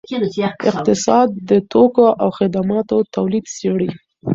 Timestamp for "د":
1.49-1.51